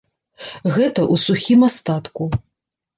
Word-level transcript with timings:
Гэта 0.75 1.01
ў 1.13 1.25
сухім 1.27 1.59
астатку. 1.71 2.23